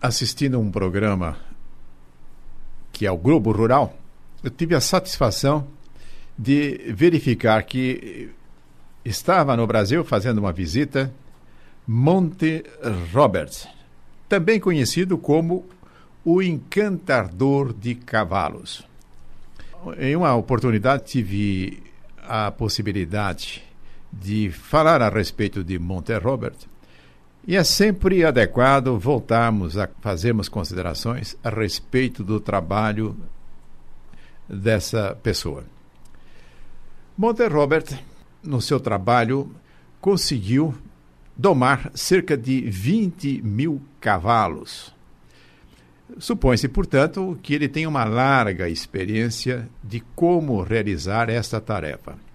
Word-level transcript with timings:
assistindo 0.00 0.58
um 0.58 0.70
programa 0.70 1.36
que 2.92 3.06
é 3.06 3.10
o 3.10 3.16
Globo 3.16 3.52
Rural, 3.52 3.96
eu 4.42 4.50
tive 4.50 4.74
a 4.74 4.80
satisfação 4.80 5.66
de 6.36 6.92
verificar 6.94 7.62
que 7.62 8.30
estava 9.04 9.56
no 9.56 9.66
Brasil 9.66 10.04
fazendo 10.04 10.38
uma 10.38 10.52
visita 10.52 11.12
Monte 11.86 12.64
Roberts, 13.12 13.66
também 14.28 14.60
conhecido 14.60 15.16
como 15.16 15.66
o 16.24 16.42
encantador 16.42 17.72
de 17.72 17.94
cavalos. 17.94 18.84
Em 19.98 20.14
uma 20.14 20.34
oportunidade 20.34 21.04
tive 21.04 21.82
a 22.18 22.50
possibilidade 22.50 23.62
de 24.12 24.50
falar 24.50 25.00
a 25.02 25.08
respeito 25.08 25.64
de 25.64 25.78
Monte 25.78 26.16
Robert 26.18 26.56
e 27.48 27.56
é 27.56 27.64
sempre 27.64 28.26
adequado 28.26 28.98
voltarmos 28.98 29.78
a 29.78 29.88
fazermos 30.02 30.50
considerações 30.50 31.34
a 31.42 31.48
respeito 31.48 32.22
do 32.22 32.38
trabalho 32.38 33.16
dessa 34.46 35.18
pessoa. 35.22 35.64
Monte 37.16 37.48
Robert, 37.48 37.86
no 38.44 38.60
seu 38.60 38.78
trabalho, 38.78 39.50
conseguiu 39.98 40.74
domar 41.34 41.90
cerca 41.94 42.36
de 42.36 42.60
20 42.60 43.40
mil 43.40 43.80
cavalos. 43.98 44.94
Supõe-se, 46.18 46.68
portanto, 46.68 47.38
que 47.42 47.54
ele 47.54 47.66
tem 47.66 47.86
uma 47.86 48.04
larga 48.04 48.68
experiência 48.68 49.66
de 49.82 50.00
como 50.14 50.60
realizar 50.60 51.30
esta 51.30 51.62
tarefa. 51.62 52.27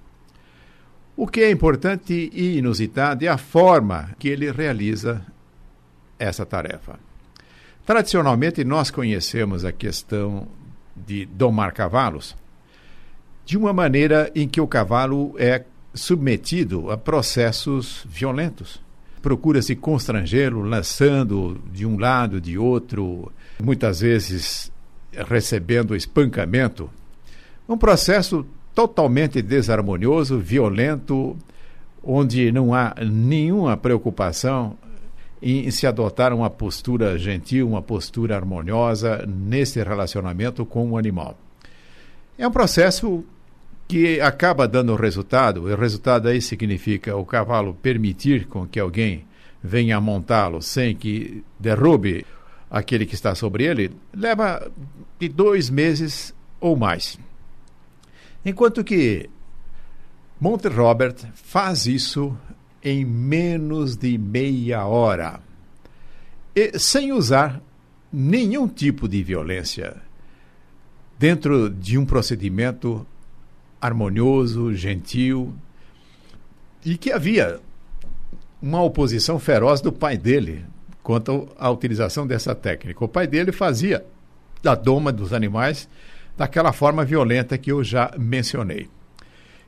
O 1.15 1.27
que 1.27 1.41
é 1.41 1.51
importante 1.51 2.29
e 2.33 2.57
inusitado 2.57 3.23
é 3.23 3.27
a 3.27 3.37
forma 3.37 4.09
que 4.17 4.27
ele 4.27 4.51
realiza 4.51 5.23
essa 6.17 6.45
tarefa. 6.45 6.99
Tradicionalmente, 7.85 8.63
nós 8.63 8.89
conhecemos 8.89 9.63
a 9.63 9.71
questão 9.71 10.47
de 10.95 11.25
domar 11.25 11.73
cavalos 11.73 12.35
de 13.45 13.57
uma 13.57 13.73
maneira 13.73 14.31
em 14.33 14.47
que 14.47 14.61
o 14.61 14.67
cavalo 14.67 15.35
é 15.37 15.65
submetido 15.93 16.89
a 16.89 16.97
processos 16.97 18.05
violentos. 18.09 18.81
Procura-se 19.21 19.75
constrangê-lo, 19.75 20.61
lançando 20.61 21.61
de 21.71 21.85
um 21.85 21.97
lado, 21.97 22.41
de 22.41 22.57
outro, 22.57 23.31
muitas 23.61 23.99
vezes 24.01 24.71
recebendo 25.11 25.95
espancamento. 25.95 26.89
Um 27.67 27.77
processo 27.77 28.45
totalmente 28.73 29.41
desarmonioso, 29.41 30.39
violento, 30.39 31.37
onde 32.03 32.51
não 32.51 32.73
há 32.73 32.95
nenhuma 33.05 33.77
preocupação 33.77 34.77
em 35.41 35.69
se 35.71 35.85
adotar 35.85 36.33
uma 36.33 36.49
postura 36.49 37.17
gentil, 37.17 37.67
uma 37.67 37.81
postura 37.81 38.35
harmoniosa 38.35 39.25
nesse 39.27 39.83
relacionamento 39.83 40.65
com 40.65 40.91
o 40.91 40.97
animal. 40.97 41.37
É 42.37 42.47
um 42.47 42.51
processo 42.51 43.23
que 43.87 44.19
acaba 44.21 44.67
dando 44.67 44.95
resultado, 44.95 45.69
e 45.69 45.73
o 45.73 45.77
resultado 45.77 46.27
aí 46.29 46.41
significa 46.41 47.15
o 47.15 47.25
cavalo 47.25 47.73
permitir 47.73 48.47
com 48.47 48.65
que 48.65 48.79
alguém 48.79 49.25
venha 49.61 49.99
montá-lo 49.99 50.61
sem 50.61 50.95
que 50.95 51.43
derrube 51.59 52.25
aquele 52.71 53.05
que 53.05 53.13
está 53.13 53.35
sobre 53.35 53.65
ele, 53.65 53.91
leva 54.13 54.71
de 55.19 55.29
dois 55.29 55.69
meses 55.69 56.33
ou 56.59 56.75
mais. 56.75 57.19
Enquanto 58.45 58.83
que 58.83 59.29
Monte 60.39 60.67
Robert 60.67 61.15
faz 61.33 61.85
isso 61.85 62.37
em 62.83 63.05
menos 63.05 63.95
de 63.95 64.17
meia 64.17 64.85
hora, 64.85 65.39
e 66.53 66.77
sem 66.77 67.13
usar 67.13 67.61
nenhum 68.11 68.67
tipo 68.67 69.07
de 69.07 69.23
violência, 69.23 69.95
dentro 71.17 71.69
de 71.69 71.97
um 71.97 72.05
procedimento 72.05 73.07
harmonioso, 73.79 74.73
gentil, 74.73 75.53
e 76.85 76.97
que 76.97 77.11
havia 77.11 77.61
uma 78.61 78.81
oposição 78.81 79.39
feroz 79.39 79.79
do 79.79 79.91
pai 79.91 80.17
dele 80.17 80.65
quanto 81.01 81.47
à 81.57 81.69
utilização 81.69 82.27
dessa 82.27 82.53
técnica. 82.53 83.03
O 83.03 83.07
pai 83.07 83.27
dele 83.27 83.51
fazia 83.51 84.05
da 84.61 84.75
doma 84.75 85.11
dos 85.11 85.33
animais 85.33 85.87
daquela 86.37 86.73
forma 86.73 87.05
violenta 87.05 87.57
que 87.57 87.71
eu 87.71 87.83
já 87.83 88.11
mencionei. 88.17 88.89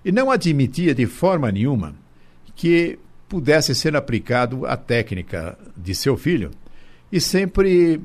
E 0.04 0.12
não 0.12 0.30
admitia 0.30 0.94
de 0.94 1.06
forma 1.06 1.52
nenhuma 1.52 1.96
que 2.56 3.00
pudesse 3.28 3.74
ser 3.74 3.96
aplicado 3.96 4.66
a 4.66 4.78
técnica 4.78 5.58
de 5.76 5.96
seu 5.96 6.16
filho 6.16 6.52
e 7.12 7.20
sempre 7.20 8.02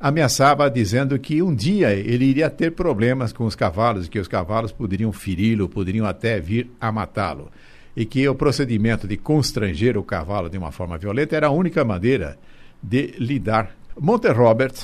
ameaçava 0.00 0.70
dizendo 0.70 1.18
que 1.18 1.42
um 1.42 1.54
dia 1.54 1.92
ele 1.92 2.24
iria 2.24 2.48
ter 2.48 2.72
problemas 2.72 3.32
com 3.32 3.44
os 3.44 3.56
cavalos, 3.56 4.08
que 4.08 4.18
os 4.18 4.28
cavalos 4.28 4.70
poderiam 4.70 5.12
feri-lo, 5.12 5.68
poderiam 5.68 6.06
até 6.06 6.38
vir 6.38 6.70
a 6.80 6.92
matá-lo. 6.92 7.50
E 7.96 8.06
que 8.06 8.28
o 8.28 8.34
procedimento 8.34 9.08
de 9.08 9.16
constranger 9.16 9.96
o 9.96 10.04
cavalo 10.04 10.48
de 10.48 10.56
uma 10.56 10.70
forma 10.70 10.96
violenta 10.96 11.34
era 11.34 11.48
a 11.48 11.50
única 11.50 11.84
maneira 11.84 12.38
de 12.80 13.14
lidar. 13.18 13.74
Monte 14.00 14.28
Robert 14.28 14.74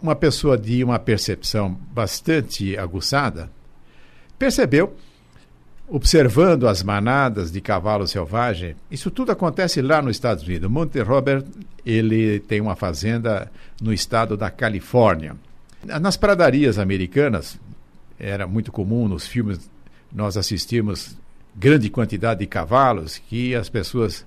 uma 0.00 0.14
pessoa 0.14 0.56
de 0.56 0.82
uma 0.84 0.98
percepção 0.98 1.78
bastante 1.92 2.76
aguçada, 2.76 3.50
percebeu, 4.38 4.96
observando 5.88 6.66
as 6.66 6.82
manadas 6.82 7.50
de 7.50 7.60
cavalo 7.60 8.06
selvagem, 8.06 8.76
isso 8.90 9.10
tudo 9.10 9.32
acontece 9.32 9.80
lá 9.80 10.02
nos 10.02 10.16
Estados 10.16 10.44
Unidos. 10.44 10.70
Monte 10.70 11.00
Robert, 11.00 11.44
ele 11.84 12.40
tem 12.40 12.60
uma 12.60 12.76
fazenda 12.76 13.50
no 13.80 13.92
estado 13.92 14.36
da 14.36 14.50
Califórnia. 14.50 15.36
Nas 15.84 16.16
pradarias 16.16 16.78
americanas, 16.78 17.58
era 18.18 18.46
muito 18.46 18.72
comum 18.72 19.06
nos 19.06 19.26
filmes 19.26 19.70
nós 20.12 20.36
assistimos 20.36 21.16
grande 21.54 21.90
quantidade 21.90 22.40
de 22.40 22.46
cavalos 22.46 23.18
que 23.18 23.54
as 23.54 23.68
pessoas 23.68 24.24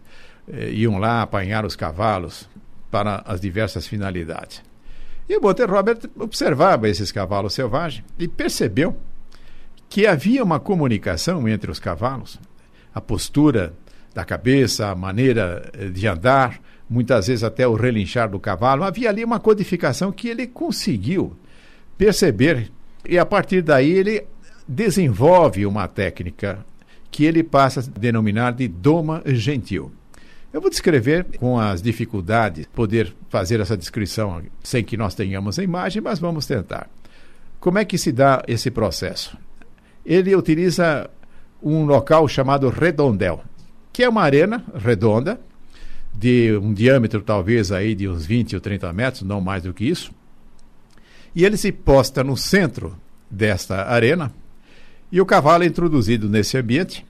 eh, 0.48 0.72
iam 0.72 0.98
lá 0.98 1.22
apanhar 1.22 1.66
os 1.66 1.76
cavalos 1.76 2.48
para 2.92 3.24
as 3.26 3.40
diversas 3.40 3.88
finalidades. 3.88 4.62
E 5.30 5.38
o 5.38 5.42
Monte 5.42 5.64
Robert 5.64 6.00
observava 6.18 6.90
esses 6.90 7.12
cavalos 7.12 7.54
selvagens 7.54 8.04
e 8.18 8.28
percebeu 8.28 8.98
que 9.88 10.08
havia 10.08 10.44
uma 10.44 10.60
comunicação 10.60 11.48
entre 11.48 11.70
os 11.70 11.80
cavalos, 11.80 12.40
a 12.94 13.00
postura 13.00 13.74
da 14.12 14.26
cabeça, 14.26 14.88
a 14.90 14.96
maneira 14.96 15.70
eh, 15.74 15.90
de 15.90 16.08
andar, 16.08 16.60
muitas 16.90 17.28
vezes 17.28 17.44
até 17.44 17.68
o 17.68 17.76
relinchar 17.76 18.28
do 18.28 18.40
cavalo. 18.40 18.84
Havia 18.84 19.10
ali 19.10 19.24
uma 19.24 19.40
codificação 19.40 20.12
que 20.12 20.28
ele 20.28 20.48
conseguiu 20.48 21.38
perceber 21.96 22.72
e 23.08 23.20
a 23.20 23.26
partir 23.26 23.62
daí 23.62 23.92
ele 23.92 24.26
desenvolve 24.68 25.64
uma 25.64 25.88
técnica 25.88 26.66
que 27.12 27.26
ele 27.26 27.44
passa 27.44 27.82
a 27.82 28.00
denominar 28.00 28.54
de 28.54 28.68
doma 28.68 29.22
gentil. 29.26 29.92
Eu 30.52 30.60
vou 30.60 30.70
descrever 30.70 31.26
com 31.38 31.60
as 31.60 31.80
dificuldades, 31.80 32.66
poder 32.74 33.16
fazer 33.30 33.60
essa 33.60 33.78
descrição 33.78 34.42
sem 34.64 34.84
que 34.84 34.98
nós 34.98 35.14
tenhamos 35.14 35.60
a 35.60 35.64
imagem, 35.64 36.02
mas 36.02 36.18
vamos 36.18 36.48
tentar. 36.48 36.90
Como 37.60 37.78
é 37.78 37.86
que 37.86 38.00
se 38.00 38.12
dá 38.12 38.44
esse 38.48 38.72
processo? 38.72 39.38
Ele 40.04 40.36
utiliza 40.36 41.08
um 41.62 41.86
local 41.86 42.28
chamado 42.28 42.68
redondel, 42.70 43.44
que 43.94 44.02
é 44.02 44.10
uma 44.10 44.24
arena 44.24 44.66
redonda, 44.76 45.40
de 46.12 46.58
um 46.58 46.74
diâmetro 46.74 47.22
talvez 47.22 47.72
aí 47.72 47.94
de 47.94 48.10
uns 48.10 48.26
20 48.26 48.56
ou 48.56 48.62
30 48.62 48.92
metros, 48.92 49.22
não 49.22 49.40
mais 49.40 49.64
do 49.64 49.74
que 49.74 49.86
isso. 49.86 50.12
E 51.36 51.46
ele 51.46 51.58
se 51.58 51.72
posta 51.72 52.24
no 52.24 52.36
centro 52.36 52.98
desta 53.30 53.86
arena, 53.86 54.34
e 55.12 55.22
o 55.22 55.26
cavalo 55.26 55.64
é 55.64 55.68
introduzido 55.68 56.28
nesse 56.28 56.58
ambiente 56.58 57.06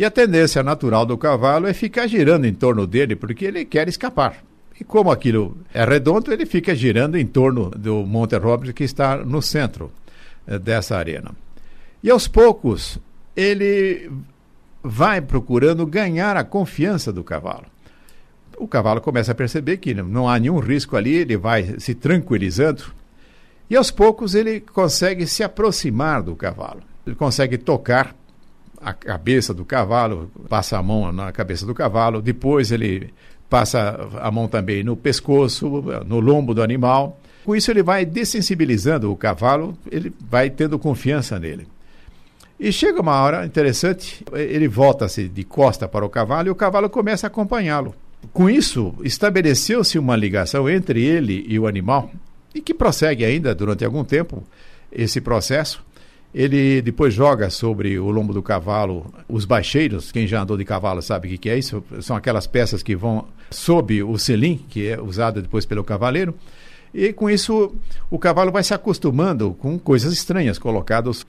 e 0.00 0.04
a 0.04 0.10
tendência 0.10 0.62
natural 0.62 1.04
do 1.04 1.18
cavalo 1.18 1.66
é 1.66 1.74
ficar 1.74 2.06
girando 2.06 2.46
em 2.46 2.54
torno 2.54 2.86
dele, 2.86 3.14
porque 3.14 3.44
ele 3.44 3.66
quer 3.66 3.86
escapar. 3.86 4.42
E 4.80 4.82
como 4.82 5.10
aquilo 5.10 5.58
é 5.74 5.84
redondo, 5.84 6.32
ele 6.32 6.46
fica 6.46 6.74
girando 6.74 7.18
em 7.18 7.26
torno 7.26 7.68
do 7.68 7.96
Monte 8.06 8.34
Robles, 8.38 8.72
que 8.72 8.82
está 8.82 9.18
no 9.18 9.42
centro 9.42 9.92
eh, 10.46 10.58
dessa 10.58 10.96
arena. 10.96 11.32
E 12.02 12.08
aos 12.08 12.26
poucos, 12.26 12.98
ele 13.36 14.10
vai 14.82 15.20
procurando 15.20 15.84
ganhar 15.84 16.34
a 16.34 16.44
confiança 16.44 17.12
do 17.12 17.22
cavalo. 17.22 17.66
O 18.56 18.66
cavalo 18.66 19.02
começa 19.02 19.32
a 19.32 19.34
perceber 19.34 19.76
que 19.76 19.92
não 19.92 20.26
há 20.26 20.38
nenhum 20.38 20.60
risco 20.60 20.96
ali, 20.96 21.12
ele 21.12 21.36
vai 21.36 21.78
se 21.78 21.94
tranquilizando. 21.94 22.84
E 23.68 23.76
aos 23.76 23.90
poucos 23.90 24.34
ele 24.34 24.60
consegue 24.60 25.26
se 25.26 25.42
aproximar 25.42 26.22
do 26.22 26.34
cavalo. 26.34 26.80
Ele 27.06 27.16
consegue 27.16 27.58
tocar 27.58 28.16
a 28.80 28.92
cabeça 28.92 29.52
do 29.52 29.64
cavalo, 29.64 30.30
passa 30.48 30.78
a 30.78 30.82
mão 30.82 31.12
na 31.12 31.30
cabeça 31.32 31.66
do 31.66 31.74
cavalo, 31.74 32.22
depois 32.22 32.72
ele 32.72 33.12
passa 33.48 34.08
a 34.20 34.30
mão 34.30 34.48
também 34.48 34.82
no 34.82 34.96
pescoço, 34.96 35.68
no 36.06 36.20
lombo 36.20 36.54
do 36.54 36.62
animal. 36.62 37.20
Com 37.44 37.54
isso 37.56 37.70
ele 37.70 37.82
vai 37.82 38.04
dessensibilizando 38.04 39.12
o 39.12 39.16
cavalo, 39.16 39.76
ele 39.90 40.12
vai 40.20 40.48
tendo 40.48 40.78
confiança 40.78 41.38
nele. 41.38 41.66
E 42.58 42.70
chega 42.70 43.00
uma 43.00 43.20
hora 43.20 43.46
interessante, 43.46 44.24
ele 44.32 44.68
volta-se 44.68 45.28
de 45.28 45.44
costa 45.44 45.88
para 45.88 46.04
o 46.04 46.10
cavalo 46.10 46.48
e 46.48 46.50
o 46.50 46.54
cavalo 46.54 46.88
começa 46.88 47.26
a 47.26 47.28
acompanhá-lo. 47.28 47.94
com 48.32 48.50
isso, 48.50 48.94
estabeleceu-se 49.02 49.98
uma 49.98 50.14
ligação 50.14 50.68
entre 50.68 51.02
ele 51.02 51.44
e 51.48 51.58
o 51.58 51.66
animal, 51.66 52.10
e 52.54 52.60
que 52.60 52.74
prossegue 52.74 53.24
ainda 53.24 53.54
durante 53.54 53.84
algum 53.84 54.04
tempo 54.04 54.44
esse 54.92 55.20
processo. 55.20 55.82
Ele 56.32 56.80
depois 56.80 57.12
joga 57.12 57.50
sobre 57.50 57.98
o 57.98 58.08
lombo 58.10 58.32
do 58.32 58.42
cavalo 58.42 59.12
os 59.28 59.44
baixeiros. 59.44 60.12
Quem 60.12 60.26
já 60.26 60.42
andou 60.42 60.56
de 60.56 60.64
cavalo 60.64 61.02
sabe 61.02 61.34
o 61.34 61.38
que 61.38 61.50
é 61.50 61.58
isso. 61.58 61.82
São 62.00 62.14
aquelas 62.14 62.46
peças 62.46 62.82
que 62.82 62.94
vão 62.94 63.26
sob 63.50 64.02
o 64.02 64.16
selim, 64.16 64.64
que 64.68 64.88
é 64.88 65.00
usado 65.00 65.42
depois 65.42 65.66
pelo 65.66 65.82
cavaleiro. 65.82 66.34
E 66.94 67.12
com 67.12 67.28
isso 67.28 67.74
o 68.08 68.18
cavalo 68.18 68.52
vai 68.52 68.62
se 68.62 68.72
acostumando 68.72 69.54
com 69.54 69.78
coisas 69.78 70.12
estranhas 70.12 70.58
colocadas. 70.58 71.26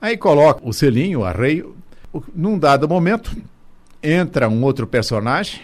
Aí 0.00 0.16
coloca 0.16 0.60
o 0.62 0.72
selinho, 0.72 1.20
o 1.20 1.24
arreio. 1.24 1.74
Num 2.34 2.58
dado 2.58 2.86
momento, 2.86 3.34
entra 4.02 4.46
um 4.46 4.62
outro 4.62 4.86
personagem, 4.86 5.60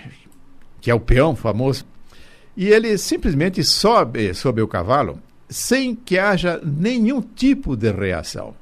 que 0.80 0.90
é 0.90 0.94
o 0.94 1.00
peão 1.00 1.36
famoso, 1.36 1.84
e 2.56 2.68
ele 2.68 2.96
simplesmente 2.96 3.62
sobe 3.62 4.32
sobre 4.32 4.62
o 4.62 4.68
cavalo 4.68 5.20
sem 5.48 5.94
que 5.94 6.18
haja 6.18 6.60
nenhum 6.64 7.20
tipo 7.20 7.76
de 7.76 7.90
reação. 7.90 8.54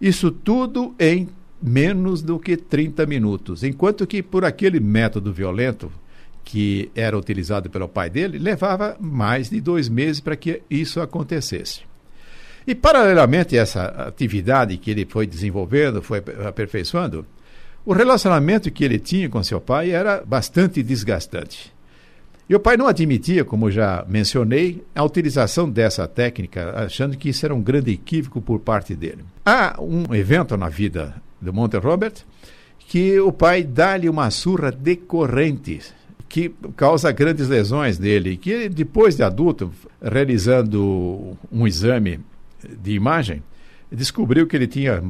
Isso 0.00 0.30
tudo 0.30 0.94
em 0.98 1.28
menos 1.62 2.22
do 2.22 2.38
que 2.38 2.56
30 2.56 3.04
minutos, 3.06 3.62
enquanto 3.62 4.06
que 4.06 4.22
por 4.22 4.44
aquele 4.44 4.80
método 4.80 5.32
violento 5.32 5.92
que 6.42 6.90
era 6.94 7.16
utilizado 7.16 7.68
pelo 7.68 7.88
pai 7.88 8.08
dele, 8.08 8.38
levava 8.38 8.96
mais 8.98 9.50
de 9.50 9.60
dois 9.60 9.88
meses 9.88 10.20
para 10.20 10.36
que 10.36 10.62
isso 10.70 11.00
acontecesse. 11.00 11.82
E, 12.66 12.74
paralelamente 12.74 13.58
a 13.58 13.62
essa 13.62 13.84
atividade 13.84 14.76
que 14.76 14.90
ele 14.90 15.06
foi 15.06 15.26
desenvolvendo, 15.26 16.02
foi 16.02 16.22
aperfeiçoando, 16.46 17.26
o 17.84 17.92
relacionamento 17.92 18.70
que 18.70 18.84
ele 18.84 18.98
tinha 18.98 19.28
com 19.28 19.42
seu 19.42 19.60
pai 19.60 19.90
era 19.90 20.22
bastante 20.24 20.82
desgastante. 20.82 21.72
E 22.50 22.54
o 22.56 22.58
pai 22.58 22.76
não 22.76 22.88
admitia, 22.88 23.44
como 23.44 23.70
já 23.70 24.04
mencionei, 24.08 24.82
a 24.92 25.04
utilização 25.04 25.70
dessa 25.70 26.08
técnica, 26.08 26.72
achando 26.84 27.16
que 27.16 27.28
isso 27.28 27.46
era 27.46 27.54
um 27.54 27.62
grande 27.62 27.92
equívoco 27.92 28.42
por 28.42 28.58
parte 28.58 28.96
dele. 28.96 29.24
Há 29.46 29.80
um 29.80 30.12
evento 30.12 30.56
na 30.56 30.68
vida 30.68 31.14
do 31.40 31.52
Monte 31.52 31.76
Robert 31.76 32.14
que 32.88 33.20
o 33.20 33.30
pai 33.30 33.62
dá-lhe 33.62 34.08
uma 34.08 34.28
surra 34.32 34.72
decorrente 34.72 35.80
que 36.28 36.52
causa 36.74 37.12
grandes 37.12 37.46
lesões 37.46 38.00
nele, 38.00 38.36
que 38.36 38.68
depois 38.68 39.14
de 39.14 39.22
adulto, 39.22 39.70
realizando 40.02 41.38
um 41.52 41.68
exame 41.68 42.18
de 42.82 42.90
imagem, 42.90 43.44
descobriu 43.92 44.48
que 44.48 44.56
ele 44.56 44.66
tinha 44.66 45.04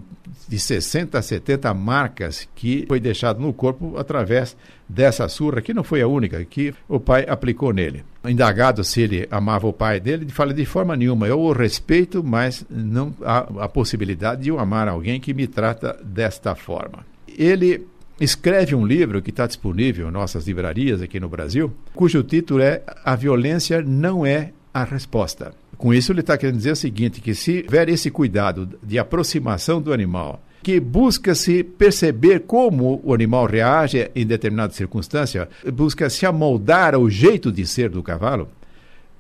de 0.47 0.59
60 0.59 1.19
a 1.19 1.23
70 1.23 1.73
marcas 1.73 2.47
que 2.55 2.85
foi 2.87 3.01
deixado 3.01 3.41
no 3.41 3.55
corpo 3.55 3.97
através 3.97 4.55
dessa 4.91 5.29
surra, 5.29 5.63
que 5.63 5.73
não 5.73 5.85
foi 5.85 6.03
a 6.03 6.09
única, 6.09 6.45
que 6.45 6.75
o 6.89 6.99
pai 6.99 7.25
aplicou 7.29 7.73
nele. 7.73 8.05
Indagado 8.25 8.83
se 8.83 9.01
ele 9.01 9.29
amava 9.31 9.67
o 9.67 9.73
pai 9.73 10.01
dele, 10.01 10.25
ele 10.25 10.33
fala 10.33 10.53
de 10.53 10.65
forma 10.65 10.97
nenhuma, 10.97 11.29
eu 11.29 11.39
o 11.39 11.53
respeito, 11.53 12.23
mas 12.25 12.65
não 12.69 13.15
há 13.23 13.39
a 13.61 13.69
possibilidade 13.69 14.43
de 14.43 14.49
eu 14.49 14.59
amar 14.59 14.89
alguém 14.89 15.21
que 15.21 15.33
me 15.33 15.47
trata 15.47 15.99
desta 16.05 16.55
forma. 16.55 17.07
Ele 17.29 17.87
escreve 18.21 18.75
um 18.75 18.85
livro 18.85 19.23
que 19.23 19.31
está 19.31 19.47
disponível 19.47 20.09
em 20.09 20.13
nossas 20.13 20.47
livrarias 20.47 21.01
aqui 21.01 21.21
no 21.21 21.29
Brasil, 21.29 21.73
cujo 21.95 22.23
título 22.23 22.61
é 22.61 22.83
A 23.05 23.15
Violência 23.15 23.81
Não 23.83 24.27
É 24.27 24.53
a 24.75 24.85
Resposta. 24.85 25.53
Com 25.77 25.95
isso, 25.95 26.13
ele 26.13 26.21
está 26.21 26.37
querendo 26.37 26.59
dizer 26.59 26.73
o 26.73 26.77
seguinte: 26.77 27.21
que 27.23 27.35
se 27.35 27.63
houver 27.65 27.89
esse 27.89 28.11
cuidado 28.11 28.69
de 28.83 28.99
aproximação 28.99 29.81
do 29.81 29.93
animal, 29.93 30.43
que 30.63 30.79
busca 30.79 31.35
se 31.35 31.65
perceber 31.65 32.41
como 32.41 33.01
o 33.05 33.15
animal 33.15 33.47
reage 33.47 34.11
em 34.15 34.27
determinada 34.27 34.73
circunstância, 34.73 35.49
busca 35.73 36.11
se 36.11 36.27
amoldar 36.27 36.95
ao 36.95 37.09
jeito 37.09 37.51
de 37.51 37.67
ser 37.67 37.89
do 37.89 38.03
cavalo, 38.03 38.49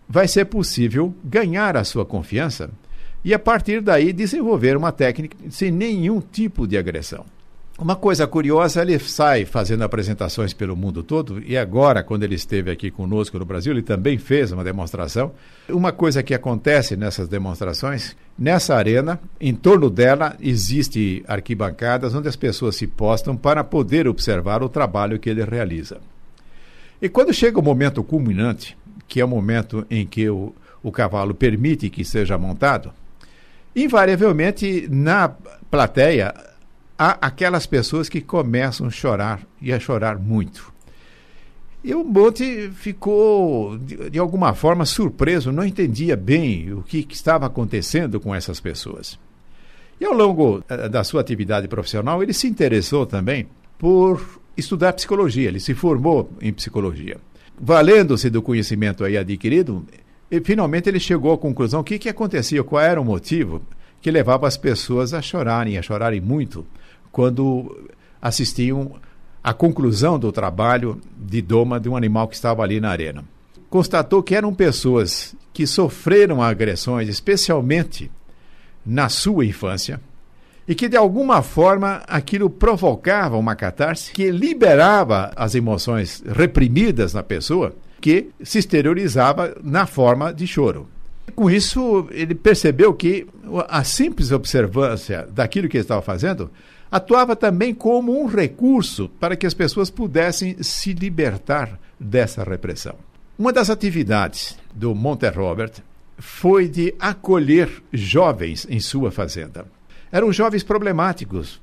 vai 0.08 0.28
ser 0.28 0.46
possível 0.46 1.14
ganhar 1.24 1.76
a 1.76 1.84
sua 1.84 2.04
confiança 2.04 2.70
e, 3.24 3.32
a 3.32 3.38
partir 3.38 3.80
daí, 3.80 4.12
desenvolver 4.12 4.76
uma 4.76 4.92
técnica 4.92 5.36
sem 5.50 5.70
nenhum 5.70 6.20
tipo 6.20 6.66
de 6.66 6.76
agressão. 6.76 7.24
Uma 7.80 7.96
coisa 7.96 8.26
curiosa, 8.26 8.82
ele 8.82 8.98
sai 8.98 9.46
fazendo 9.46 9.82
apresentações 9.82 10.52
pelo 10.52 10.76
mundo 10.76 11.02
todo 11.02 11.42
e 11.42 11.56
agora, 11.56 12.02
quando 12.02 12.24
ele 12.24 12.34
esteve 12.34 12.70
aqui 12.70 12.90
conosco 12.90 13.38
no 13.38 13.46
Brasil, 13.46 13.72
ele 13.72 13.80
também 13.80 14.18
fez 14.18 14.52
uma 14.52 14.62
demonstração. 14.62 15.32
Uma 15.66 15.90
coisa 15.90 16.22
que 16.22 16.34
acontece 16.34 16.94
nessas 16.94 17.26
demonstrações, 17.26 18.14
nessa 18.38 18.76
arena, 18.76 19.18
em 19.40 19.54
torno 19.54 19.88
dela 19.88 20.36
existe 20.42 21.24
arquibancadas 21.26 22.14
onde 22.14 22.28
as 22.28 22.36
pessoas 22.36 22.76
se 22.76 22.86
postam 22.86 23.34
para 23.34 23.64
poder 23.64 24.06
observar 24.06 24.62
o 24.62 24.68
trabalho 24.68 25.18
que 25.18 25.30
ele 25.30 25.42
realiza. 25.42 26.02
E 27.00 27.08
quando 27.08 27.32
chega 27.32 27.58
o 27.58 27.62
momento 27.62 28.04
culminante, 28.04 28.76
que 29.08 29.22
é 29.22 29.24
o 29.24 29.28
momento 29.28 29.86
em 29.88 30.06
que 30.06 30.28
o, 30.28 30.54
o 30.82 30.92
cavalo 30.92 31.32
permite 31.32 31.88
que 31.88 32.04
seja 32.04 32.36
montado, 32.36 32.92
invariavelmente 33.74 34.86
na 34.90 35.30
plateia 35.70 36.49
há 37.00 37.16
aquelas 37.22 37.64
pessoas 37.64 38.10
que 38.10 38.20
começam 38.20 38.86
a 38.86 38.90
chorar 38.90 39.40
e 39.58 39.72
a 39.72 39.80
chorar 39.80 40.18
muito. 40.18 40.70
E 41.82 41.94
o 41.94 42.04
Monte 42.04 42.70
ficou, 42.74 43.78
de, 43.78 44.10
de, 44.10 44.18
alguma 44.18 44.52
forma, 44.52 44.84
surpreso, 44.84 45.50
não 45.50 45.64
entendia 45.64 46.14
bem 46.14 46.74
o 46.74 46.82
que, 46.82 47.02
que, 47.02 47.14
estava 47.14 47.46
acontecendo 47.46 48.20
com 48.20 48.34
essas 48.34 48.60
pessoas. 48.60 49.18
E 49.98 50.04
ao 50.04 50.12
longo 50.12 50.58
uh, 50.58 50.88
da 50.90 51.02
sua 51.02 51.22
atividade 51.22 51.66
profissional, 51.68 52.22
ele 52.22 52.34
se 52.34 52.46
interessou 52.46 53.06
também 53.06 53.46
por 53.78 54.38
estudar 54.54 54.92
psicologia, 54.92 55.48
ele 55.48 55.58
se 55.58 55.72
formou 55.72 56.30
em 56.38 56.52
psicologia. 56.52 57.16
Valendo-se 57.58 58.28
do 58.28 58.42
conhecimento 58.42 59.04
aí 59.04 59.16
adquirido, 59.16 59.86
e, 60.30 60.38
finalmente 60.42 60.90
ele 60.90 61.00
chegou 61.00 61.32
à 61.32 61.38
conclusão: 61.38 61.80
o 61.80 61.84
que, 61.84 61.98
que 61.98 62.10
acontecia, 62.10 62.62
qual 62.62 62.82
era 62.82 63.00
o 63.00 63.04
motivo 63.06 63.62
que 64.00 64.10
levava 64.10 64.46
as 64.46 64.56
pessoas 64.56 65.12
a 65.12 65.20
chorarem, 65.20 65.76
a 65.76 65.82
chorarem 65.82 66.20
muito 66.20 66.66
quando 67.12 67.88
assistiam 68.20 68.92
à 69.42 69.52
conclusão 69.52 70.18
do 70.18 70.30
trabalho 70.30 71.00
de 71.16 71.40
doma 71.40 71.80
de 71.80 71.88
um 71.88 71.96
animal 71.96 72.28
que 72.28 72.34
estava 72.34 72.62
ali 72.62 72.80
na 72.80 72.90
arena. 72.90 73.24
Constatou 73.68 74.22
que 74.22 74.34
eram 74.34 74.54
pessoas 74.54 75.34
que 75.52 75.66
sofreram 75.66 76.42
agressões, 76.42 77.08
especialmente 77.08 78.10
na 78.84 79.08
sua 79.08 79.44
infância, 79.44 80.00
e 80.66 80.74
que 80.74 80.88
de 80.88 80.96
alguma 80.96 81.42
forma 81.42 82.02
aquilo 82.06 82.48
provocava 82.48 83.36
uma 83.36 83.56
catarse 83.56 84.12
que 84.12 84.30
liberava 84.30 85.32
as 85.36 85.54
emoções 85.54 86.22
reprimidas 86.26 87.12
na 87.12 87.22
pessoa, 87.22 87.74
que 88.00 88.30
se 88.42 88.58
exteriorizava 88.58 89.56
na 89.62 89.86
forma 89.86 90.32
de 90.32 90.46
choro. 90.46 90.88
Com 91.34 91.50
isso, 91.50 92.08
ele 92.10 92.34
percebeu 92.34 92.92
que 92.94 93.26
a 93.68 93.84
simples 93.84 94.32
observância 94.32 95.26
daquilo 95.30 95.68
que 95.68 95.76
ele 95.76 95.84
estava 95.84 96.02
fazendo 96.02 96.50
atuava 96.90 97.36
também 97.36 97.74
como 97.74 98.20
um 98.20 98.26
recurso 98.26 99.08
para 99.20 99.36
que 99.36 99.46
as 99.46 99.54
pessoas 99.54 99.90
pudessem 99.90 100.62
se 100.62 100.92
libertar 100.92 101.78
dessa 101.98 102.42
repressão. 102.42 102.96
Uma 103.38 103.52
das 103.52 103.70
atividades 103.70 104.58
do 104.74 104.94
Monte 104.94 105.28
Robert 105.28 105.72
foi 106.18 106.68
de 106.68 106.94
acolher 106.98 107.70
jovens 107.92 108.66
em 108.68 108.80
sua 108.80 109.10
fazenda. 109.10 109.66
Eram 110.12 110.32
jovens 110.32 110.62
problemáticos 110.62 111.60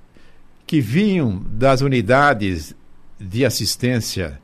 que 0.66 0.82
vinham 0.82 1.42
das 1.52 1.82
unidades 1.82 2.76
de 3.20 3.46
assistência 3.46 4.40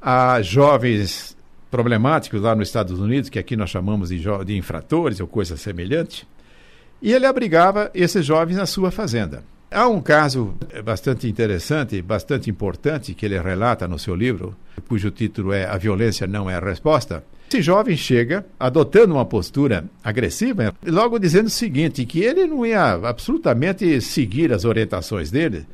a 0.00 0.40
jovens 0.42 1.35
problemáticos 1.70 2.40
lá 2.40 2.54
nos 2.54 2.68
Estados 2.68 2.98
Unidos, 2.98 3.28
que 3.28 3.38
aqui 3.38 3.56
nós 3.56 3.70
chamamos 3.70 4.08
de, 4.08 4.22
de 4.44 4.56
infratores 4.56 5.20
ou 5.20 5.26
coisa 5.26 5.56
semelhante, 5.56 6.26
e 7.00 7.12
ele 7.12 7.26
abrigava 7.26 7.90
esses 7.94 8.24
jovens 8.24 8.56
na 8.56 8.66
sua 8.66 8.90
fazenda. 8.90 9.42
Há 9.70 9.88
um 9.88 10.00
caso 10.00 10.54
bastante 10.84 11.28
interessante, 11.28 12.00
bastante 12.00 12.48
importante, 12.48 13.14
que 13.14 13.26
ele 13.26 13.38
relata 13.38 13.88
no 13.88 13.98
seu 13.98 14.14
livro, 14.14 14.56
cujo 14.88 15.10
título 15.10 15.52
é 15.52 15.66
A 15.66 15.76
Violência 15.76 16.26
Não 16.26 16.48
é 16.48 16.54
a 16.54 16.60
Resposta. 16.60 17.24
Esse 17.48 17.62
jovem 17.62 17.96
chega 17.96 18.46
adotando 18.58 19.14
uma 19.14 19.24
postura 19.24 19.84
agressiva, 20.02 20.74
logo 20.84 21.18
dizendo 21.18 21.46
o 21.46 21.50
seguinte: 21.50 22.04
que 22.04 22.20
ele 22.20 22.46
não 22.46 22.64
ia 22.64 22.92
absolutamente 22.92 24.00
seguir 24.00 24.52
as 24.52 24.64
orientações 24.64 25.30
dele. 25.30 25.66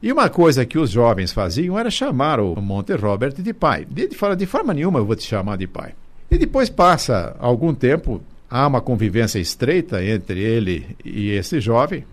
E 0.00 0.12
uma 0.12 0.28
coisa 0.28 0.64
que 0.64 0.78
os 0.78 0.90
jovens 0.90 1.32
faziam 1.32 1.78
era 1.78 1.90
chamar 1.90 2.38
o 2.38 2.54
Monte 2.60 2.94
Robert 2.94 3.34
de 3.34 3.52
pai. 3.52 3.86
Ele 3.96 4.14
fala: 4.14 4.36
de 4.36 4.46
forma 4.46 4.72
nenhuma 4.72 5.00
eu 5.00 5.06
vou 5.06 5.16
te 5.16 5.26
chamar 5.26 5.56
de 5.58 5.66
pai. 5.66 5.94
E 6.30 6.38
depois 6.38 6.68
passa 6.70 7.34
algum 7.38 7.74
tempo, 7.74 8.20
há 8.48 8.66
uma 8.66 8.80
convivência 8.80 9.38
estreita 9.38 10.04
entre 10.04 10.40
ele 10.40 10.96
e 11.04 11.30
esse 11.30 11.60
jovem, 11.60 12.04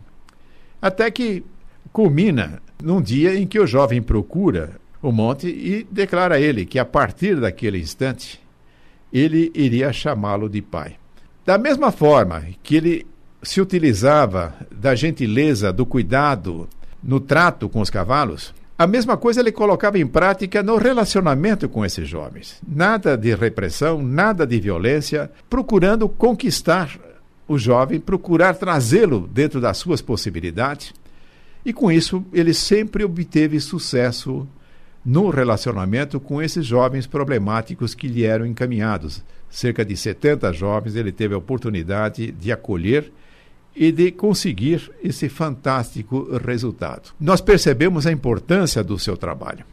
até 0.81 1.11
que 1.11 1.43
culmina 1.91 2.61
num 2.81 3.01
dia 3.01 3.35
em 3.35 3.45
que 3.45 3.59
o 3.59 3.67
jovem 3.67 4.01
procura 4.01 4.79
o 5.01 5.11
monte 5.11 5.47
e 5.47 5.85
declara 5.91 6.35
a 6.35 6.41
ele 6.41 6.65
que 6.65 6.79
a 6.79 6.85
partir 6.85 7.39
daquele 7.39 7.77
instante 7.77 8.39
ele 9.13 9.51
iria 9.53 9.93
chamá-lo 9.93 10.49
de 10.49 10.61
pai. 10.61 10.95
Da 11.45 11.57
mesma 11.57 11.91
forma 11.91 12.43
que 12.63 12.75
ele 12.75 13.07
se 13.43 13.61
utilizava 13.61 14.55
da 14.71 14.95
gentileza, 14.95 15.71
do 15.71 15.85
cuidado 15.85 16.67
no 17.05 17.19
trato 17.19 17.69
com 17.69 17.79
os 17.79 17.89
cavalos, 17.89 18.53
A 18.77 18.85
mesma 18.85 19.15
coisa 19.15 19.39
ele 19.39 19.53
colocava 19.53 19.97
em 19.97 20.05
prática 20.05 20.61
no 20.61 20.75
relacionamento 20.75 21.69
com 21.69 21.85
esses 21.85 22.09
jovens. 22.09 22.59
Nada 22.67 23.17
de 23.17 23.33
repressão, 23.33 24.03
nada 24.03 24.45
de 24.45 24.59
violência, 24.59 25.31
procurando 25.49 26.09
conquistar 26.09 26.99
o 27.47 27.57
jovem, 27.57 28.01
procurar 28.01 28.55
trazê-lo 28.55 29.29
dentro 29.31 29.61
das 29.61 29.77
suas 29.77 30.01
possibilidades. 30.01 30.93
E 31.65 31.71
com 31.71 31.89
isso, 31.89 32.25
ele 32.33 32.53
sempre 32.53 33.05
obteve 33.05 33.61
sucesso 33.61 34.45
no 35.05 35.29
relacionamento 35.29 36.19
com 36.19 36.41
esses 36.41 36.65
jovens 36.65 37.07
problemáticos 37.07 37.95
que 37.95 38.09
lhe 38.09 38.25
eram 38.25 38.45
encaminhados. 38.45 39.23
Cerca 39.49 39.85
de 39.85 39.95
70 39.95 40.51
jovens 40.51 40.97
ele 40.97 41.13
teve 41.13 41.33
a 41.33 41.37
oportunidade 41.37 42.29
de 42.29 42.51
acolher 42.51 43.09
e 43.75 43.91
de 43.91 44.11
conseguir 44.11 44.89
esse 45.03 45.27
fantástico 45.27 46.37
resultado. 46.37 47.13
Nós 47.19 47.41
percebemos 47.41 48.07
a 48.07 48.11
importância 48.11 48.83
do 48.83 48.97
seu 48.97 49.17
trabalho. 49.17 49.65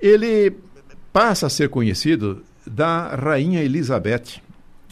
Ele 0.00 0.52
passa 1.12 1.46
a 1.46 1.50
ser 1.50 1.68
conhecido 1.68 2.42
da 2.66 3.14
rainha 3.14 3.62
Elizabeth, 3.62 4.40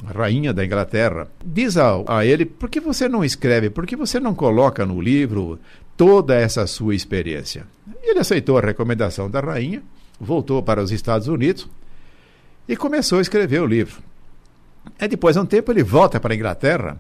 rainha 0.05 0.53
da 0.53 0.65
Inglaterra. 0.65 1.29
Diz 1.45 1.77
a, 1.77 2.03
a 2.09 2.27
ele: 2.27 2.45
por 2.45 2.69
que 2.69 2.81
você 2.81 3.09
não 3.09 3.25
escreve, 3.25 3.71
por 3.71 3.87
que 3.87 3.95
você 3.95 4.19
não 4.19 4.35
coloca 4.35 4.85
no 4.85 5.01
livro 5.01 5.59
toda 5.97 6.35
essa 6.35 6.67
sua 6.67 6.95
experiência? 6.95 7.67
Ele 8.03 8.19
aceitou 8.19 8.59
a 8.59 8.63
recomendação 8.63 9.31
da 9.31 9.41
rainha, 9.41 9.83
voltou 10.21 10.63
para 10.63 10.83
os 10.83 10.91
Estados 10.91 11.29
Unidos 11.29 11.69
e 12.69 12.77
começou 12.77 13.19
a 13.19 13.23
escrever 13.23 13.61
o 13.61 13.67
livro. 13.67 14.03
E 15.01 15.07
depois 15.07 15.37
de 15.37 15.43
um 15.43 15.47
tempo 15.47 15.71
ele 15.71 15.85
volta 15.85 16.19
para 16.19 16.35
a 16.35 16.37
Inglaterra 16.37 16.99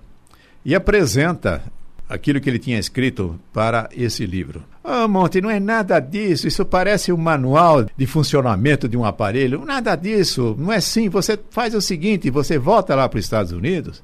e 0.64 0.74
apresenta 0.74 1.62
aquilo 2.08 2.40
que 2.40 2.50
ele 2.50 2.58
tinha 2.58 2.78
escrito 2.78 3.38
para 3.52 3.88
esse 3.92 4.26
livro. 4.26 4.62
Ah, 4.84 5.04
oh, 5.04 5.08
Monte, 5.08 5.40
não 5.40 5.50
é 5.50 5.58
nada 5.58 5.98
disso. 5.98 6.46
Isso 6.46 6.64
parece 6.64 7.12
um 7.12 7.16
manual 7.16 7.86
de 7.96 8.06
funcionamento 8.06 8.88
de 8.88 8.96
um 8.96 9.04
aparelho. 9.04 9.64
Nada 9.64 9.94
disso. 9.96 10.54
Não 10.58 10.72
é 10.72 10.76
assim. 10.76 11.08
Você 11.08 11.38
faz 11.50 11.74
o 11.74 11.80
seguinte: 11.80 12.30
você 12.30 12.58
volta 12.58 12.94
lá 12.94 13.08
para 13.08 13.18
os 13.18 13.24
Estados 13.24 13.52
Unidos, 13.52 14.02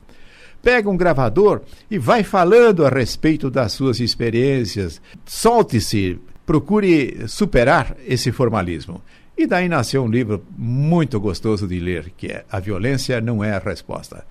pega 0.63 0.89
um 0.89 0.97
gravador 0.97 1.63
e 1.91 1.99
vai 1.99 2.23
falando 2.23 2.87
a 2.87 2.89
respeito 2.89 3.51
das 3.51 3.73
suas 3.73 4.01
experiências. 4.01 5.03
Solte-se, 5.27 6.19
procure 6.47 7.29
superar 7.29 7.97
esse 8.07 8.33
formalismo. 8.33 9.03
E 9.37 9.47
daí 9.47 9.69
nasceu 9.69 10.03
um 10.03 10.09
livro 10.09 10.43
muito 10.57 11.21
gostoso 11.21 11.69
de 11.69 11.79
ler, 11.79 12.13
que 12.17 12.27
é 12.27 12.45
A 12.51 12.59
Violência 12.59 13.21
Não 13.21 13.45
é 13.45 13.53
a 13.53 13.59
Resposta. 13.59 14.25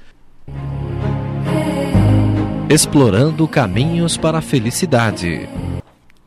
Explorando 2.70 3.48
caminhos 3.48 4.18
para 4.18 4.40
a 4.40 4.42
felicidade. 4.42 5.48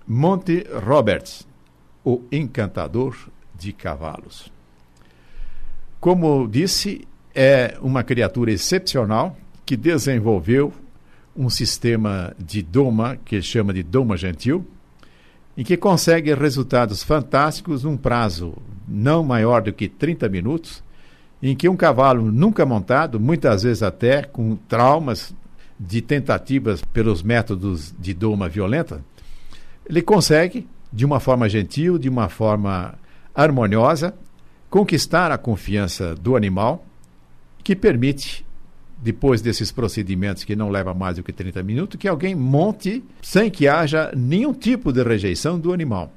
Monte 0.09 0.67
Roberts, 0.83 1.47
o 2.03 2.23
encantador 2.33 3.15
de 3.55 3.75
cavalos. 3.75 4.51
Como 6.01 6.49
disse, 6.49 7.07
é 7.35 7.77
uma 7.83 8.03
criatura 8.03 8.51
excepcional 8.51 9.37
que 9.67 9.77
desenvolveu 9.77 10.73
um 11.37 11.51
sistema 11.51 12.35
de 12.39 12.63
doma 12.63 13.19
que 13.23 13.35
ele 13.35 13.43
chama 13.43 13.75
de 13.75 13.83
doma 13.83 14.17
gentil, 14.17 14.67
em 15.59 15.63
que 15.63 15.77
consegue 15.77 16.33
resultados 16.33 17.03
fantásticos 17.03 17.85
num 17.85 17.99
prazo 17.99 18.57
não 18.89 19.23
maior 19.23 19.61
do 19.61 19.75
que 19.75 19.91
30 19.91 20.27
minutos, 20.31 20.83
em 21.43 21.55
que 21.55 21.69
um 21.69 21.77
cavalo 21.77 22.33
nunca 22.33 22.65
montado, 22.65 23.21
muitas 23.21 23.63
vezes 23.63 23.83
até 23.83 24.23
com 24.23 24.57
traumas 24.57 25.35
de 25.81 26.03
tentativas 26.03 26.83
pelos 26.83 27.23
métodos 27.23 27.95
de 27.99 28.13
doma 28.13 28.51
violenta, 28.51 29.03
ele 29.89 30.03
consegue, 30.03 30.69
de 30.93 31.07
uma 31.07 31.19
forma 31.19 31.49
gentil, 31.49 31.99
de 31.99 32.07
uma 32.07 32.29
forma 32.29 32.95
harmoniosa, 33.35 34.15
conquistar 34.69 35.33
a 35.33 35.39
confiança 35.39 36.15
do 36.15 36.37
animal, 36.37 36.85
que 37.65 37.75
permite, 37.75 38.45
depois 38.99 39.41
desses 39.41 39.73
procedimentos 39.73 40.45
que 40.45 40.55
não 40.55 40.69
levam 40.69 40.95
mais 40.95 41.17
do 41.17 41.23
que 41.23 41.33
30 41.33 41.63
minutos, 41.63 41.99
que 41.99 42.07
alguém 42.07 42.35
monte 42.35 43.03
sem 43.23 43.51
que 43.51 43.67
haja 43.67 44.13
nenhum 44.15 44.53
tipo 44.53 44.93
de 44.93 45.03
rejeição 45.03 45.59
do 45.59 45.73
animal. 45.73 46.13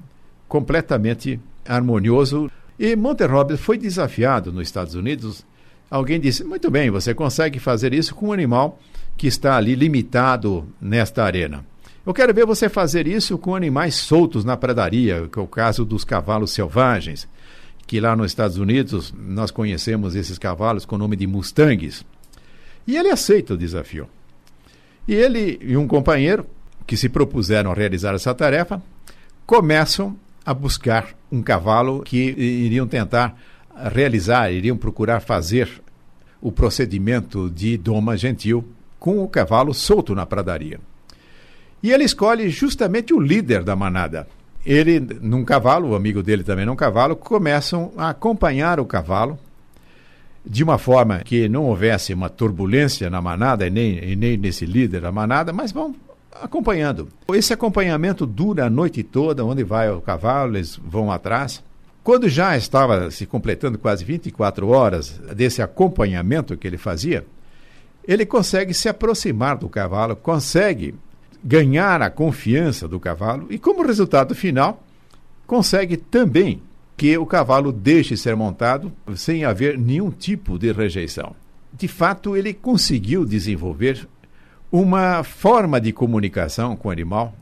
Completamente 0.49 1.39
harmonioso. 1.65 2.51
E 2.77 2.95
Monte 2.95 3.25
Roberts 3.25 3.63
foi 3.63 3.77
desafiado 3.77 4.51
nos 4.51 4.67
Estados 4.67 4.93
Unidos. 4.93 5.45
Alguém 5.89 6.19
disse: 6.19 6.43
muito 6.43 6.69
bem, 6.69 6.89
você 6.89 7.13
consegue 7.13 7.59
fazer 7.59 7.93
isso 7.93 8.13
com 8.13 8.27
um 8.27 8.33
animal 8.33 8.77
que 9.17 9.27
está 9.27 9.57
ali 9.57 9.75
limitado 9.75 10.67
nesta 10.81 11.23
arena. 11.23 11.65
Eu 12.05 12.13
quero 12.13 12.33
ver 12.33 12.45
você 12.45 12.67
fazer 12.67 13.07
isso 13.07 13.37
com 13.37 13.55
animais 13.55 13.95
soltos 13.95 14.43
na 14.43 14.57
pradaria, 14.57 15.29
que 15.31 15.39
é 15.39 15.41
o 15.41 15.47
caso 15.47 15.85
dos 15.85 16.03
cavalos 16.03 16.51
selvagens, 16.51 17.27
que 17.87 17.99
lá 17.99 18.15
nos 18.15 18.31
Estados 18.31 18.57
Unidos 18.57 19.13
nós 19.17 19.51
conhecemos 19.51 20.13
esses 20.13 20.37
cavalos 20.37 20.85
com 20.85 20.95
o 20.95 20.99
nome 20.99 21.15
de 21.15 21.25
Mustangs. 21.25 22.05
E 22.85 22.97
ele 22.97 23.09
aceita 23.09 23.53
o 23.53 23.57
desafio. 23.57 24.07
E 25.07 25.13
ele 25.13 25.57
e 25.61 25.77
um 25.77 25.87
companheiro 25.87 26.45
que 26.85 26.97
se 26.97 27.07
propuseram 27.07 27.71
a 27.71 27.73
realizar 27.73 28.13
essa 28.13 28.33
tarefa 28.33 28.81
começam 29.45 30.17
a 30.45 30.53
buscar 30.53 31.09
um 31.31 31.41
cavalo 31.41 32.01
que 32.03 32.17
iriam 32.17 32.87
tentar 32.87 33.37
realizar, 33.93 34.51
iriam 34.51 34.77
procurar 34.77 35.21
fazer 35.21 35.81
o 36.41 36.51
procedimento 36.51 37.49
de 37.49 37.77
doma 37.77 38.17
gentil 38.17 38.65
com 39.03 39.21
o 39.21 39.27
cavalo 39.27 39.73
solto 39.73 40.15
na 40.15 40.25
pradaria. 40.25 40.79
E 41.83 41.91
ele 41.91 42.05
escolhe 42.05 42.47
justamente 42.47 43.13
o 43.13 43.19
líder 43.19 43.61
da 43.61 43.75
manada. 43.75 44.25
Ele, 44.65 44.97
num 44.97 45.43
cavalo, 45.43 45.89
o 45.89 45.95
amigo 45.95 46.23
dele 46.23 46.41
também 46.41 46.65
num 46.65 46.73
cavalo, 46.73 47.13
começam 47.13 47.91
a 47.97 48.11
acompanhar 48.11 48.79
o 48.79 48.85
cavalo 48.85 49.37
de 50.45 50.63
uma 50.63 50.77
forma 50.77 51.19
que 51.19 51.49
não 51.49 51.65
houvesse 51.65 52.13
uma 52.13 52.29
turbulência 52.29 53.09
na 53.09 53.21
manada 53.21 53.67
e 53.67 53.69
nem, 53.69 54.01
e 54.01 54.15
nem 54.15 54.37
nesse 54.37 54.65
líder 54.65 55.01
da 55.01 55.11
manada, 55.11 55.51
mas 55.51 55.73
vão 55.73 55.93
acompanhando. 56.41 57.09
Esse 57.33 57.51
acompanhamento 57.51 58.25
dura 58.25 58.67
a 58.67 58.69
noite 58.69 59.03
toda, 59.03 59.43
onde 59.43 59.65
vai 59.65 59.91
o 59.91 59.99
cavalo, 59.99 60.55
eles 60.55 60.79
vão 60.81 61.11
atrás. 61.11 61.61
Quando 62.01 62.29
já 62.29 62.55
estava 62.55 63.11
se 63.11 63.25
completando 63.25 63.77
quase 63.77 64.05
24 64.05 64.69
horas 64.69 65.19
desse 65.35 65.61
acompanhamento 65.61 66.55
que 66.55 66.65
ele 66.65 66.77
fazia, 66.77 67.25
ele 68.07 68.25
consegue 68.25 68.73
se 68.73 68.89
aproximar 68.89 69.57
do 69.57 69.69
cavalo, 69.69 70.15
consegue 70.15 70.95
ganhar 71.43 72.01
a 72.01 72.09
confiança 72.09 72.87
do 72.87 72.99
cavalo 72.99 73.47
e, 73.49 73.57
como 73.57 73.85
resultado 73.85 74.33
final, 74.33 74.83
consegue 75.45 75.97
também 75.97 76.61
que 76.95 77.17
o 77.17 77.25
cavalo 77.25 77.71
deixe 77.71 78.15
ser 78.15 78.35
montado 78.35 78.91
sem 79.15 79.43
haver 79.43 79.77
nenhum 79.77 80.09
tipo 80.09 80.57
de 80.57 80.71
rejeição. 80.71 81.35
De 81.71 81.87
fato, 81.87 82.37
ele 82.37 82.53
conseguiu 82.53 83.25
desenvolver 83.25 84.07
uma 84.71 85.23
forma 85.23 85.81
de 85.81 85.91
comunicação 85.91 86.75
com 86.75 86.87
o 86.87 86.91
animal 86.91 87.33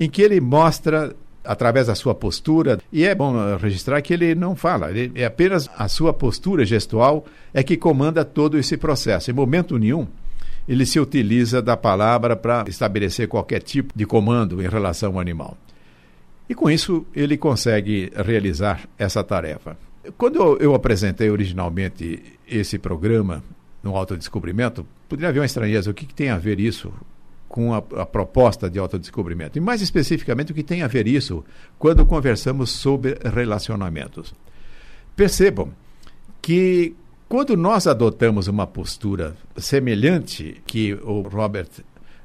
em 0.00 0.08
que 0.08 0.20
ele 0.20 0.40
mostra 0.40 1.14
através 1.44 1.86
da 1.86 1.94
sua 1.94 2.14
postura. 2.14 2.78
E 2.92 3.04
é 3.04 3.14
bom 3.14 3.34
registrar 3.56 4.00
que 4.02 4.14
ele 4.14 4.34
não 4.34 4.54
fala, 4.54 4.90
ele, 4.90 5.12
é 5.14 5.24
apenas 5.24 5.68
a 5.76 5.88
sua 5.88 6.12
postura 6.12 6.64
gestual 6.64 7.24
é 7.52 7.62
que 7.62 7.76
comanda 7.76 8.24
todo 8.24 8.58
esse 8.58 8.76
processo. 8.76 9.30
Em 9.30 9.34
momento 9.34 9.78
nenhum, 9.78 10.06
ele 10.68 10.86
se 10.86 11.00
utiliza 11.00 11.60
da 11.60 11.76
palavra 11.76 12.36
para 12.36 12.64
estabelecer 12.68 13.28
qualquer 13.28 13.60
tipo 13.60 13.92
de 13.94 14.06
comando 14.06 14.62
em 14.62 14.68
relação 14.68 15.14
ao 15.14 15.20
animal. 15.20 15.56
E 16.48 16.54
com 16.54 16.70
isso, 16.70 17.06
ele 17.14 17.36
consegue 17.36 18.12
realizar 18.14 18.88
essa 18.98 19.24
tarefa. 19.24 19.76
Quando 20.18 20.58
eu, 20.60 20.74
apresentei 20.74 21.30
originalmente 21.30 22.22
esse 22.46 22.78
programa 22.78 23.42
no 23.82 23.96
autodescobrimento, 23.96 24.86
poderia 25.08 25.28
haver 25.28 25.40
uma 25.40 25.46
estranheza. 25.46 25.90
O 25.90 25.94
que, 25.94 26.06
que 26.06 26.14
tem 26.14 26.28
a 26.28 26.38
ver 26.38 26.58
isso 26.58 26.92
com 27.52 27.74
a, 27.74 27.76
a, 27.76 28.06
proposta 28.06 28.68
de 28.70 28.78
autodescobrimento. 28.78 29.58
E 29.58 29.60
mais 29.60 29.82
especificamente, 29.82 30.52
o 30.52 30.54
que 30.54 30.62
tem 30.62 30.82
a 30.82 30.88
ver 30.88 31.06
isso 31.06 31.44
quando 31.78 32.06
conversamos 32.06 32.70
sobre 32.70 33.18
relacionamentos. 33.22 34.34
Percebam 35.14 35.68
que 36.40 36.96
quando 37.28 37.54
nós 37.54 37.86
adotamos 37.86 38.48
uma 38.48 38.66
postura 38.66 39.36
semelhante 39.58 40.62
que 40.66 40.94
o 40.94 41.20
Robert 41.20 41.68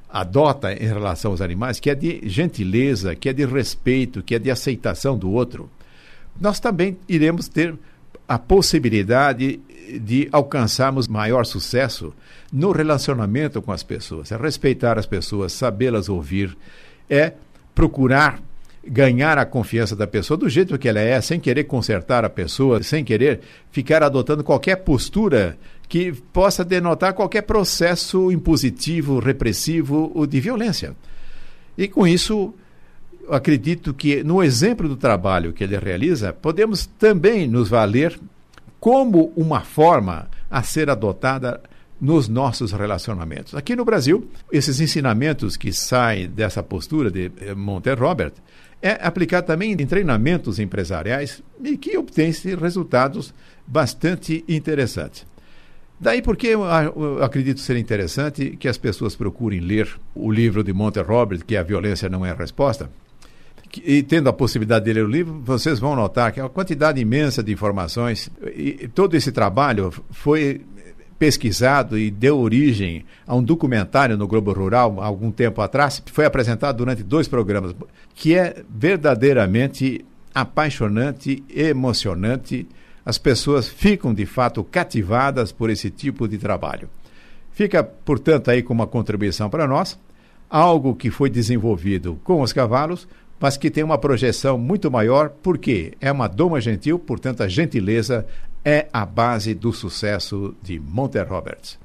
adota 0.09 0.71
em 0.71 0.87
relação 0.87 1.31
aos 1.31 1.41
animais, 1.41 1.77
que 1.77 1.89
é 1.89 1.95
de 1.95 2.21
gentileza, 2.23 3.13
que 3.13 3.27
é 3.27 3.33
de 3.33 3.45
respeito, 3.45 4.23
que 4.23 4.33
é 4.33 4.39
de 4.39 4.49
aceitação 4.49 5.17
do 5.17 5.29
outro, 5.29 5.69
nós 6.39 6.61
também 6.61 6.97
iremos 7.09 7.49
ter 7.49 7.75
a 8.25 8.39
possibilidade 8.39 9.59
de 10.01 10.27
alcançarmos 10.31 11.07
maior 11.07 11.45
sucesso 11.45 12.13
no 12.51 12.71
relacionamento 12.71 13.61
com 13.61 13.71
as 13.71 13.83
pessoas. 13.83 14.31
É 14.31 14.37
respeitar 14.37 14.97
as 14.97 15.05
pessoas, 15.05 15.53
sabê-las 15.53 16.09
ouvir, 16.09 16.57
é 17.09 17.33
procurar 17.73 18.41
ganhar 18.89 19.37
a 19.37 19.45
confiança 19.45 19.95
da 19.95 20.07
pessoa 20.07 20.37
do 20.37 20.47
jeito 20.47 20.77
que 20.77 20.87
ela 20.87 20.99
é, 20.99 21.19
sem 21.19 21.39
querer 21.39 21.65
consertar 21.65 22.23
a 22.23 22.29
pessoa, 22.29 22.81
sem 22.81 23.03
querer 23.03 23.41
ficar 23.69 24.01
adotando 24.01 24.43
qualquer 24.43 24.77
postura 24.77 25.57
que 25.89 26.11
possa 26.33 26.63
denotar 26.63 27.13
qualquer 27.13 27.41
processo 27.41 28.31
impositivo, 28.31 29.19
repressivo 29.19 30.11
ou 30.15 30.25
de 30.25 30.39
violência. 30.39 30.95
E 31.77 31.87
com 31.87 32.07
isso, 32.07 32.53
acredito 33.29 33.93
que 33.93 34.23
no 34.23 34.41
exemplo 34.43 34.87
do 34.87 34.95
trabalho 34.95 35.53
que 35.53 35.63
ele 35.63 35.77
realiza, 35.77 36.33
podemos 36.33 36.85
também 36.85 37.47
nos 37.47 37.69
valer 37.69 38.17
como 38.79 39.33
uma 39.35 39.61
forma 39.61 40.29
a 40.49 40.63
ser 40.63 40.89
adotada 40.89 41.61
nos 41.99 42.27
nossos 42.27 42.71
relacionamentos. 42.71 43.55
Aqui 43.55 43.75
no 43.75 43.83
Brasil, 43.83 44.29
esses 44.51 44.79
ensinamentos 44.79 45.57
que 45.57 45.73
saem 45.73 46.29
dessa 46.29 46.61
postura 46.61 47.09
de 47.09 47.31
eh, 47.41 47.55
Monte 47.55 47.93
Robert 47.95 48.33
é 48.81 48.91
aplicado 49.01 49.47
também 49.47 49.71
em 49.71 49.85
treinamentos 49.87 50.59
empresariais 50.59 51.41
e 51.63 51.75
que 51.77 51.97
obtém-se 51.97 52.55
resultados 52.55 53.33
bastante 53.65 54.45
interessantes. 54.47 55.25
Daí 55.99 56.21
porque 56.21 56.47
eu, 56.47 56.63
eu 56.63 57.23
acredito 57.23 57.59
ser 57.59 57.75
interessante 57.75 58.55
que 58.59 58.67
as 58.67 58.77
pessoas 58.77 59.15
procurem 59.15 59.59
ler 59.59 59.89
o 60.13 60.31
livro 60.31 60.63
de 60.63 60.71
Monte 60.71 61.01
Robert, 61.01 61.43
que 61.43 61.55
é 61.55 61.59
A 61.59 61.63
Violência 61.63 62.07
Não 62.07 62.23
é 62.23 62.29
a 62.29 62.35
Resposta, 62.35 62.91
e 63.83 64.03
tendo 64.03 64.29
a 64.29 64.33
possibilidade 64.33 64.85
de 64.85 64.93
ler 64.93 65.05
o 65.05 65.07
livro, 65.07 65.41
vocês 65.43 65.79
vão 65.79 65.95
notar 65.95 66.31
que 66.31 66.39
é 66.39 66.43
uma 66.43 66.49
quantidade 66.49 66.99
imensa 66.99 67.43
de 67.43 67.51
informações 67.51 68.29
e 68.55 68.87
todo 68.87 69.15
esse 69.15 69.31
trabalho 69.31 69.91
foi 70.11 70.61
pesquisado 71.17 71.97
e 71.97 72.11
deu 72.11 72.37
origem 72.37 73.03
a 73.25 73.35
um 73.35 73.43
documentário 73.43 74.17
no 74.17 74.27
Globo 74.27 74.53
Rural, 74.53 75.01
algum 75.01 75.31
tempo 75.31 75.61
atrás, 75.61 75.99
que 75.99 76.11
foi 76.11 76.25
apresentado 76.25 76.77
durante 76.77 77.03
dois 77.03 77.27
programas, 77.27 77.75
que 78.13 78.35
é 78.35 78.63
verdadeiramente 78.69 80.05
apaixonante, 80.33 81.43
emocionante. 81.49 82.67
As 83.03 83.17
pessoas 83.17 83.67
ficam 83.67 84.13
de 84.13 84.25
fato 84.25 84.63
cativadas 84.63 85.51
por 85.51 85.69
esse 85.69 85.89
tipo 85.89 86.27
de 86.27 86.37
trabalho. 86.37 86.89
Fica, 87.51 87.83
portanto, 87.83 88.51
aí 88.51 88.61
como 88.61 88.81
uma 88.81 88.87
contribuição 88.87 89.49
para 89.49 89.67
nós, 89.67 89.97
algo 90.49 90.95
que 90.95 91.09
foi 91.09 91.29
desenvolvido 91.29 92.19
com 92.23 92.41
os 92.41 92.53
cavalos, 92.53 93.07
mas 93.39 93.57
que 93.57 93.69
tem 93.69 93.83
uma 93.83 93.97
projeção 93.97 94.57
muito 94.57 94.89
maior, 94.89 95.29
porque 95.29 95.93
é 96.01 96.11
uma 96.11 96.27
doma 96.27 96.59
gentil, 96.59 96.97
portanto, 96.97 97.41
a 97.41 97.47
gentileza 97.47 98.25
é 98.63 98.87
a 98.91 99.05
base 99.05 99.53
do 99.53 99.71
sucesso 99.71 100.55
de 100.61 100.79
Monte 100.79 101.21
Roberts. 101.21 101.79